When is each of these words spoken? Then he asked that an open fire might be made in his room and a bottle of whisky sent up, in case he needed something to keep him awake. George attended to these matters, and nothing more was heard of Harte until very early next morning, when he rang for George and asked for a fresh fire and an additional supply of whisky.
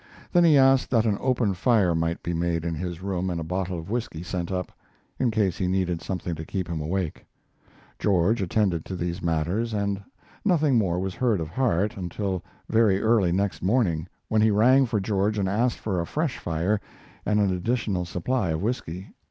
Then 0.33 0.43
he 0.43 0.57
asked 0.57 0.89
that 0.89 1.05
an 1.05 1.15
open 1.21 1.53
fire 1.53 1.93
might 1.93 2.23
be 2.23 2.33
made 2.33 2.65
in 2.65 2.73
his 2.73 3.03
room 3.03 3.29
and 3.29 3.39
a 3.39 3.43
bottle 3.43 3.77
of 3.77 3.91
whisky 3.91 4.23
sent 4.23 4.51
up, 4.51 4.71
in 5.19 5.29
case 5.29 5.59
he 5.59 5.67
needed 5.67 6.01
something 6.01 6.33
to 6.33 6.43
keep 6.43 6.67
him 6.67 6.81
awake. 6.81 7.23
George 7.99 8.41
attended 8.41 8.83
to 8.85 8.95
these 8.95 9.21
matters, 9.21 9.75
and 9.75 10.01
nothing 10.43 10.75
more 10.79 10.97
was 10.97 11.13
heard 11.13 11.39
of 11.39 11.49
Harte 11.49 11.97
until 11.97 12.43
very 12.67 12.99
early 12.99 13.31
next 13.31 13.61
morning, 13.61 14.07
when 14.27 14.41
he 14.41 14.49
rang 14.49 14.87
for 14.87 14.99
George 14.99 15.37
and 15.37 15.47
asked 15.47 15.77
for 15.77 16.01
a 16.01 16.07
fresh 16.07 16.39
fire 16.39 16.81
and 17.23 17.39
an 17.39 17.53
additional 17.53 18.03
supply 18.03 18.49
of 18.49 18.63
whisky. 18.63 19.13